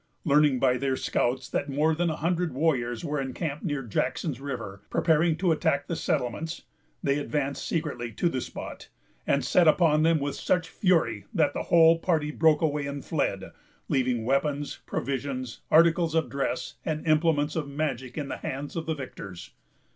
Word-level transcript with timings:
Learning 0.25 0.57
by 0.57 0.77
their 0.77 0.95
scouts 0.95 1.47
that 1.47 1.69
more 1.69 1.93
than 1.93 2.09
a 2.09 2.15
hundred 2.15 2.53
warriors 2.55 3.05
were 3.05 3.21
encamped 3.21 3.63
near 3.63 3.83
Jackson's 3.83 4.41
River, 4.41 4.81
preparing 4.89 5.35
to 5.37 5.51
attack 5.51 5.85
the 5.85 5.95
settlements, 5.95 6.63
they 7.03 7.19
advanced 7.19 7.63
secretly 7.63 8.11
to 8.11 8.27
the 8.27 8.41
spot, 8.41 8.89
and 9.27 9.45
set 9.45 9.67
upon 9.67 10.01
them 10.01 10.17
with 10.17 10.33
such 10.33 10.67
fury 10.69 11.25
that 11.31 11.53
the 11.53 11.61
whole 11.69 11.99
party 11.99 12.31
broke 12.31 12.63
away 12.63 12.87
and 12.87 13.05
fled; 13.05 13.51
leaving 13.89 14.25
weapons, 14.25 14.79
provisions, 14.87 15.59
articles 15.69 16.15
of 16.15 16.31
dress, 16.31 16.77
and 16.83 17.05
implements 17.05 17.55
of 17.55 17.67
magic, 17.69 18.17
in 18.17 18.27
the 18.27 18.37
hands 18.37 18.75
of 18.75 18.87
the 18.87 18.95
victors. 18.95 19.51